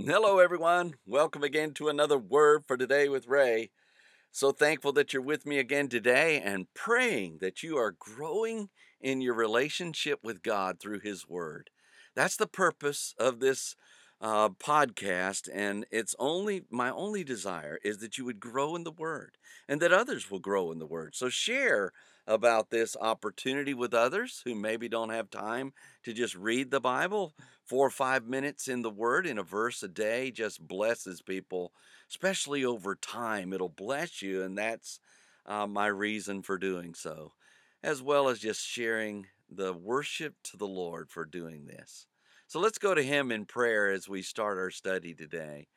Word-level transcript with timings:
Hello, 0.00 0.38
everyone. 0.38 0.94
Welcome 1.06 1.42
again 1.42 1.74
to 1.74 1.88
another 1.88 2.16
Word 2.18 2.64
for 2.68 2.76
Today 2.76 3.08
with 3.08 3.26
Ray. 3.26 3.70
So 4.30 4.52
thankful 4.52 4.92
that 4.92 5.12
you're 5.12 5.20
with 5.20 5.44
me 5.44 5.58
again 5.58 5.88
today 5.88 6.40
and 6.40 6.72
praying 6.72 7.38
that 7.40 7.64
you 7.64 7.76
are 7.78 7.96
growing 7.98 8.68
in 9.00 9.20
your 9.20 9.34
relationship 9.34 10.20
with 10.22 10.44
God 10.44 10.78
through 10.78 11.00
His 11.00 11.28
Word. 11.28 11.70
That's 12.14 12.36
the 12.36 12.46
purpose 12.46 13.12
of 13.18 13.40
this 13.40 13.74
uh, 14.20 14.48
podcast, 14.48 15.48
and 15.52 15.86
it's 15.90 16.14
only 16.18 16.64
my 16.70 16.90
only 16.90 17.22
desire 17.22 17.78
is 17.84 17.98
that 17.98 18.18
you 18.18 18.24
would 18.24 18.40
grow 18.40 18.74
in 18.74 18.84
the 18.84 18.90
Word 18.90 19.36
and 19.68 19.80
that 19.80 19.92
others 19.92 20.30
will 20.30 20.40
grow 20.40 20.72
in 20.72 20.78
the 20.78 20.86
Word. 20.86 21.14
So 21.14 21.28
share 21.28 21.92
about 22.26 22.70
this 22.70 22.96
opportunity 23.00 23.72
with 23.74 23.94
others 23.94 24.42
who 24.44 24.54
maybe 24.54 24.88
don't 24.88 25.10
have 25.10 25.30
time 25.30 25.72
to 26.04 26.12
just 26.12 26.34
read 26.34 26.70
the 26.70 26.80
Bible. 26.80 27.34
Four 27.64 27.86
or 27.86 27.90
five 27.90 28.26
minutes 28.26 28.66
in 28.66 28.82
the 28.82 28.90
Word 28.90 29.26
in 29.26 29.38
a 29.38 29.42
verse 29.42 29.82
a 29.82 29.88
day 29.88 30.30
just 30.30 30.66
blesses 30.66 31.22
people, 31.22 31.72
especially 32.10 32.64
over 32.64 32.94
time. 32.96 33.52
It'll 33.52 33.68
bless 33.68 34.20
you, 34.20 34.42
and 34.42 34.58
that's 34.58 35.00
uh, 35.46 35.66
my 35.66 35.86
reason 35.86 36.42
for 36.42 36.58
doing 36.58 36.94
so, 36.94 37.32
as 37.82 38.02
well 38.02 38.28
as 38.28 38.38
just 38.38 38.66
sharing 38.66 39.26
the 39.50 39.72
worship 39.72 40.34
to 40.44 40.56
the 40.56 40.66
Lord 40.66 41.10
for 41.10 41.24
doing 41.24 41.66
this. 41.66 42.06
So 42.48 42.60
let's 42.60 42.78
go 42.78 42.94
to 42.94 43.02
Him 43.02 43.30
in 43.30 43.44
prayer 43.44 43.90
as 43.90 44.08
we 44.08 44.22
start 44.22 44.56
our 44.56 44.70
study 44.70 45.12
today. 45.12 45.68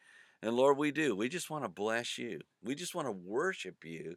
And 0.41 0.55
Lord, 0.55 0.77
we 0.77 0.93
do. 0.93 1.13
We 1.13 1.27
just 1.27 1.49
want 1.49 1.65
to 1.65 1.69
bless 1.69 2.17
you. 2.17 2.39
We 2.63 2.75
just 2.75 2.95
want 2.95 3.09
to 3.09 3.11
worship 3.11 3.83
you 3.83 4.15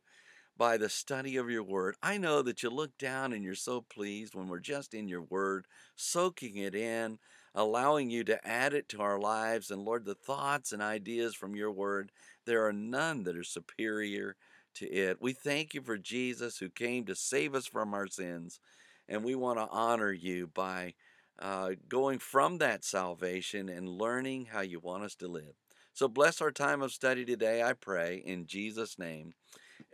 by 0.57 0.77
the 0.77 0.89
study 0.89 1.37
of 1.37 1.51
your 1.51 1.65
word. 1.65 1.97
I 2.01 2.17
know 2.17 2.43
that 2.43 2.63
you 2.63 2.71
look 2.71 2.97
down 2.97 3.33
and 3.33 3.43
you're 3.43 3.57
so 3.57 3.81
pleased 3.81 4.37
when 4.37 4.47
we're 4.47 4.61
just 4.61 4.95
in 4.95 5.09
your 5.09 5.23
word, 5.23 5.67
soaking 5.97 6.59
it 6.59 6.77
in, 6.77 7.19
allowing 7.57 8.09
you 8.09 8.23
to 8.23 8.47
add 8.47 8.73
it 8.73 8.89
to 8.91 9.01
our 9.01 9.19
lives. 9.19 9.73
And 9.73 9.83
Lord, 9.83 10.05
the 10.05 10.15
thoughts 10.15 10.71
and 10.71 10.81
ideas 10.81 11.35
from 11.35 11.57
your 11.57 11.73
word, 11.73 12.13
there 12.47 12.65
are 12.65 12.73
none 12.73 13.25
that 13.25 13.37
are 13.37 13.43
superior 13.43 14.37
to 14.77 14.89
it. 14.89 15.17
We 15.21 15.33
thank 15.33 15.75
you 15.75 15.83
for 15.83 15.99
Jesus 15.99 16.59
who 16.59 16.69
came 16.71 17.05
to 17.07 17.17
save 17.17 17.57
us 17.57 17.67
from 17.67 17.95
our 17.95 18.07
sins. 18.07 18.61
And 19.09 19.25
we 19.25 19.35
want 19.35 19.59
to 19.59 19.69
honor 19.71 20.13
you 20.13 20.51
by 20.55 20.95
uh, 21.39 21.71
going 21.89 22.19
from 22.19 22.59
that 22.59 22.85
salvation 22.85 23.69
and 23.69 23.89
learning 23.89 24.47
how 24.47 24.61
you 24.61 24.81
want 24.81 25.05
us 25.05 25.15
to 25.17 25.29
live. 25.29 25.55
So 25.93 26.09
bless 26.09 26.41
our 26.41 26.51
time 26.51 26.83
of 26.83 26.93
study 26.93 27.25
today, 27.25 27.63
I 27.63 27.73
pray, 27.73 28.23
in 28.25 28.47
Jesus' 28.47 28.99
name. 28.99 29.35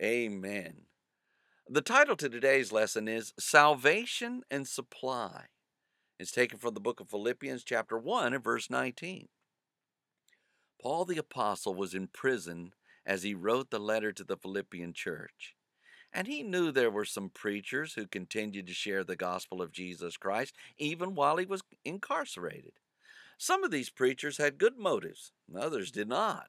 Amen. 0.02 0.82
The 1.68 1.82
title 1.82 2.16
to 2.16 2.28
today's 2.28 2.72
lesson 2.72 3.06
is 3.06 3.32
Salvation 3.38 4.42
and 4.50 4.66
Supply. 4.66 5.46
It's 6.18 6.32
taken 6.32 6.58
from 6.58 6.74
the 6.74 6.80
book 6.80 7.00
of 7.00 7.08
Philippians, 7.08 7.64
chapter 7.64 7.96
1, 7.96 8.34
and 8.34 8.44
verse 8.44 8.68
19. 8.68 9.28
Paul 10.80 11.04
the 11.04 11.18
Apostle 11.18 11.74
was 11.74 11.94
in 11.94 12.08
prison 12.08 12.72
as 13.06 13.22
he 13.22 13.34
wrote 13.34 13.70
the 13.70 13.78
letter 13.78 14.12
to 14.12 14.24
the 14.24 14.36
Philippian 14.36 14.92
church. 14.92 15.54
And 16.12 16.26
he 16.26 16.42
knew 16.42 16.72
there 16.72 16.90
were 16.90 17.04
some 17.04 17.30
preachers 17.30 17.94
who 17.94 18.06
continued 18.06 18.66
to 18.66 18.74
share 18.74 19.04
the 19.04 19.16
gospel 19.16 19.62
of 19.62 19.72
Jesus 19.72 20.16
Christ 20.16 20.54
even 20.76 21.14
while 21.14 21.36
he 21.36 21.46
was 21.46 21.62
incarcerated. 21.84 22.72
Some 23.38 23.64
of 23.64 23.70
these 23.70 23.90
preachers 23.90 24.36
had 24.36 24.58
good 24.58 24.76
motives, 24.76 25.32
others 25.56 25.90
did 25.90 26.08
not. 26.08 26.48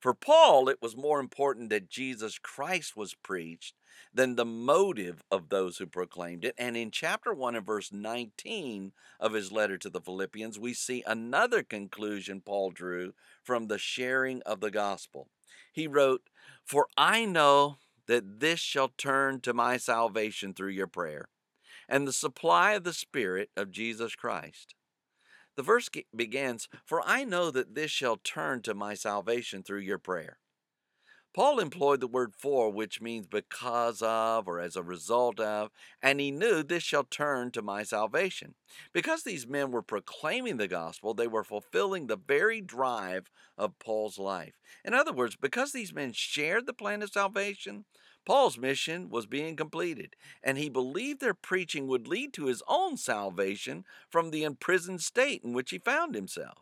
For 0.00 0.14
Paul, 0.14 0.68
it 0.68 0.80
was 0.80 0.96
more 0.96 1.20
important 1.20 1.70
that 1.70 1.88
Jesus 1.88 2.38
Christ 2.38 2.96
was 2.96 3.14
preached 3.14 3.74
than 4.14 4.36
the 4.36 4.44
motive 4.44 5.22
of 5.30 5.48
those 5.48 5.78
who 5.78 5.86
proclaimed 5.86 6.44
it. 6.44 6.54
And 6.56 6.76
in 6.76 6.90
chapter 6.90 7.34
1 7.34 7.56
and 7.56 7.66
verse 7.66 7.92
19 7.92 8.92
of 9.18 9.32
his 9.32 9.50
letter 9.50 9.76
to 9.78 9.90
the 9.90 10.00
Philippians, 10.00 10.58
we 10.58 10.72
see 10.72 11.02
another 11.06 11.62
conclusion 11.62 12.40
Paul 12.40 12.70
drew 12.70 13.14
from 13.42 13.66
the 13.66 13.78
sharing 13.78 14.40
of 14.42 14.60
the 14.60 14.70
gospel. 14.70 15.28
He 15.72 15.88
wrote, 15.88 16.22
For 16.64 16.86
I 16.96 17.24
know 17.24 17.78
that 18.08 18.40
this 18.40 18.58
shall 18.58 18.88
turn 18.96 19.40
to 19.42 19.54
my 19.54 19.76
salvation 19.76 20.52
through 20.52 20.70
your 20.70 20.86
prayer 20.86 21.28
and 21.88 22.06
the 22.06 22.12
supply 22.12 22.72
of 22.72 22.84
the 22.84 22.92
Spirit 22.92 23.50
of 23.56 23.70
Jesus 23.70 24.14
Christ. 24.14 24.74
The 25.56 25.62
verse 25.62 25.88
begins, 26.14 26.68
For 26.84 27.02
I 27.06 27.24
know 27.24 27.50
that 27.50 27.74
this 27.74 27.90
shall 27.90 28.16
turn 28.16 28.62
to 28.62 28.74
my 28.74 28.94
salvation 28.94 29.62
through 29.62 29.80
your 29.80 29.98
prayer. 29.98 30.38
Paul 31.34 31.60
employed 31.60 32.00
the 32.00 32.08
word 32.08 32.34
for, 32.34 32.70
which 32.70 33.00
means 33.00 33.26
because 33.26 34.02
of 34.02 34.48
or 34.48 34.58
as 34.60 34.76
a 34.76 34.82
result 34.82 35.38
of, 35.38 35.70
and 36.02 36.20
he 36.20 36.30
knew 36.30 36.62
this 36.62 36.82
shall 36.82 37.04
turn 37.04 37.50
to 37.52 37.62
my 37.62 37.82
salvation. 37.82 38.54
Because 38.92 39.22
these 39.22 39.46
men 39.46 39.70
were 39.70 39.82
proclaiming 39.82 40.56
the 40.56 40.68
gospel, 40.68 41.14
they 41.14 41.26
were 41.26 41.44
fulfilling 41.44 42.06
the 42.06 42.16
very 42.16 42.60
drive 42.60 43.30
of 43.56 43.78
Paul's 43.78 44.18
life. 44.18 44.54
In 44.84 44.94
other 44.94 45.12
words, 45.12 45.36
because 45.36 45.72
these 45.72 45.92
men 45.92 46.12
shared 46.12 46.66
the 46.66 46.72
plan 46.72 47.02
of 47.02 47.10
salvation, 47.10 47.84
Paul's 48.24 48.58
mission 48.58 49.08
was 49.08 49.26
being 49.26 49.56
completed, 49.56 50.14
and 50.42 50.58
he 50.58 50.68
believed 50.68 51.20
their 51.20 51.34
preaching 51.34 51.86
would 51.86 52.06
lead 52.06 52.32
to 52.34 52.46
his 52.46 52.62
own 52.68 52.96
salvation 52.96 53.84
from 54.10 54.30
the 54.30 54.44
imprisoned 54.44 55.02
state 55.02 55.42
in 55.44 55.52
which 55.52 55.70
he 55.70 55.78
found 55.78 56.14
himself. 56.14 56.58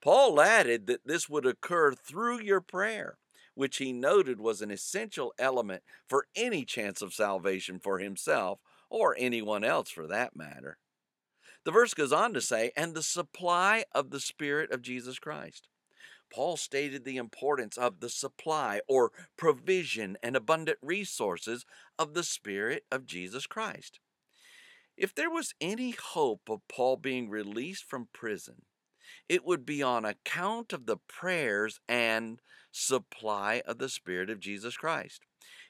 Paul 0.00 0.40
added 0.40 0.86
that 0.86 1.06
this 1.06 1.28
would 1.28 1.46
occur 1.46 1.92
through 1.92 2.40
your 2.40 2.60
prayer, 2.60 3.18
which 3.58 3.78
he 3.78 3.92
noted 3.92 4.40
was 4.40 4.62
an 4.62 4.70
essential 4.70 5.34
element 5.36 5.82
for 6.06 6.26
any 6.36 6.64
chance 6.64 7.02
of 7.02 7.12
salvation 7.12 7.80
for 7.80 7.98
himself 7.98 8.60
or 8.88 9.16
anyone 9.18 9.64
else 9.64 9.90
for 9.90 10.06
that 10.06 10.36
matter. 10.36 10.78
The 11.64 11.72
verse 11.72 11.92
goes 11.92 12.12
on 12.12 12.32
to 12.34 12.40
say, 12.40 12.70
and 12.76 12.94
the 12.94 13.02
supply 13.02 13.84
of 13.92 14.10
the 14.10 14.20
Spirit 14.20 14.70
of 14.70 14.80
Jesus 14.80 15.18
Christ. 15.18 15.66
Paul 16.32 16.56
stated 16.56 17.04
the 17.04 17.16
importance 17.16 17.76
of 17.76 17.98
the 17.98 18.08
supply 18.08 18.80
or 18.86 19.10
provision 19.36 20.16
and 20.22 20.36
abundant 20.36 20.78
resources 20.80 21.66
of 21.98 22.14
the 22.14 22.22
Spirit 22.22 22.84
of 22.92 23.06
Jesus 23.06 23.48
Christ. 23.48 23.98
If 24.96 25.12
there 25.12 25.30
was 25.30 25.52
any 25.60 25.90
hope 25.90 26.48
of 26.48 26.60
Paul 26.68 26.96
being 26.96 27.28
released 27.28 27.82
from 27.82 28.06
prison, 28.12 28.62
it 29.28 29.44
would 29.44 29.64
be 29.64 29.82
on 29.82 30.04
account 30.04 30.72
of 30.72 30.86
the 30.86 30.96
prayers 30.96 31.80
and 31.88 32.40
supply 32.70 33.62
of 33.66 33.78
the 33.78 33.88
Spirit 33.88 34.30
of 34.30 34.40
Jesus 34.40 34.76
Christ. 34.76 35.22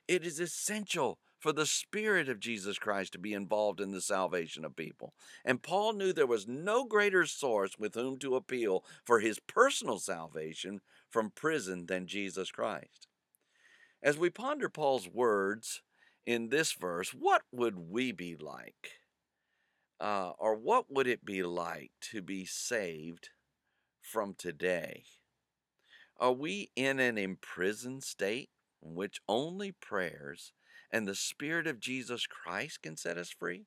It 0.07 0.25
is 0.25 0.41
essential 0.41 1.19
for 1.39 1.53
the 1.53 1.67
Spirit 1.67 2.29
of 2.29 2.41
Jesus 2.41 2.79
Christ 2.79 3.13
to 3.13 3.19
be 3.19 3.33
involved 3.33 3.81
in 3.81 3.93
the 3.93 4.01
salvation 4.01 4.65
of 4.65 4.75
people. 4.75 5.15
And 5.45 5.63
Paul 5.63 5.93
knew 5.93 6.13
there 6.13 6.27
was 6.27 6.49
no 6.49 6.85
greater 6.85 7.27
source 7.27 7.79
with 7.79 7.95
whom 7.95 8.19
to 8.19 8.35
appeal 8.35 8.85
for 9.05 9.21
his 9.21 9.39
personal 9.39 9.99
salvation 9.99 10.81
from 11.09 11.31
prison 11.31 11.87
than 11.87 12.07
Jesus 12.07 12.51
Christ. 12.51 13.07
As 14.03 14.19
we 14.19 14.31
ponder 14.31 14.69
Paul's 14.69 15.09
words 15.09 15.83
in 16.27 16.49
this 16.49 16.73
verse, 16.73 17.11
what 17.11 17.43
would 17.53 17.79
we 17.79 18.13
be 18.13 18.37
like? 18.37 19.01
Uh, 20.01 20.31
or 20.39 20.55
what 20.55 20.91
would 20.91 21.07
it 21.07 21.25
be 21.25 21.43
like 21.43 21.91
to 22.01 22.23
be 22.23 22.45
saved 22.45 23.31
from 24.01 24.35
today? 24.35 25.05
Are 26.19 26.33
we 26.33 26.71
in 26.77 27.01
an 27.01 27.19
imprisoned 27.19 28.05
state 28.05 28.51
in 28.83 28.95
which 28.95 29.21
only 29.29 29.73
prayers 29.73 30.53
and 30.91 31.07
the 31.07 31.15
Spirit 31.15 31.67
of 31.67 31.81
Jesus 31.81 32.27
Christ 32.27 32.83
can 32.83 32.97
set 32.97 33.19
us 33.19 33.31
free? 33.31 33.67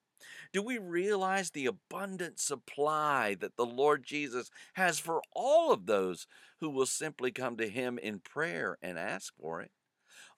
Do 0.53 0.61
we 0.61 0.77
realize 0.77 1.51
the 1.51 1.65
abundant 1.65 2.39
supply 2.39 3.35
that 3.39 3.55
the 3.57 3.65
Lord 3.65 4.03
Jesus 4.03 4.49
has 4.73 4.99
for 4.99 5.21
all 5.33 5.71
of 5.71 5.85
those 5.85 6.27
who 6.59 6.69
will 6.69 6.85
simply 6.85 7.31
come 7.31 7.57
to 7.57 7.69
Him 7.69 7.97
in 7.97 8.19
prayer 8.19 8.77
and 8.81 8.97
ask 8.97 9.33
for 9.39 9.61
it? 9.61 9.71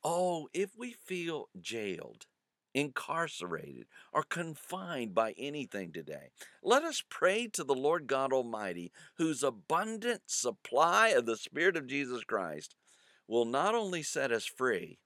Oh, 0.03 0.47
if 0.53 0.71
we 0.77 0.91
feel 0.91 1.49
jailed, 1.59 2.25
incarcerated, 2.73 3.85
or 4.11 4.23
confined 4.23 5.13
by 5.13 5.33
anything 5.37 5.91
today, 5.91 6.29
let 6.61 6.83
us 6.83 7.03
pray 7.07 7.47
to 7.47 7.63
the 7.63 7.75
Lord 7.75 8.07
God 8.07 8.33
Almighty, 8.33 8.91
whose 9.17 9.43
abundant 9.43 10.23
supply 10.27 11.09
of 11.09 11.25
the 11.25 11.37
Spirit 11.37 11.77
of 11.77 11.87
Jesus 11.87 12.23
Christ 12.23 12.75
will 13.27 13.45
not 13.45 13.75
only 13.75 14.03
set 14.03 14.31
us 14.31 14.45
free, 14.45 14.99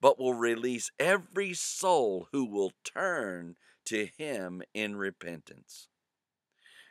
but 0.00 0.18
will 0.18 0.34
release 0.34 0.90
every 0.98 1.54
soul 1.54 2.28
who 2.32 2.44
will 2.44 2.72
turn 2.84 3.56
to 3.86 4.08
him 4.18 4.62
in 4.74 4.96
repentance. 4.96 5.88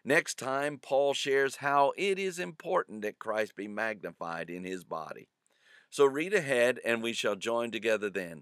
Next 0.04 0.38
time, 0.38 0.80
Paul 0.80 1.13
shares 1.13 1.57
how 1.57 1.94
it 1.98 2.19
is 2.19 2.39
important 2.39 3.01
that 3.01 3.19
Christ 3.19 3.56
be 3.56 3.68
magnified 3.68 4.50
in 4.50 4.63
his 4.63 4.83
body. 4.83 5.30
So 5.89 6.06
read 6.06 6.33
ahead, 6.33 6.80
and 6.86 7.01
we 7.01 7.13
shall 7.13 7.36
join 7.36 7.72
together 7.72 8.10
then. 8.10 8.42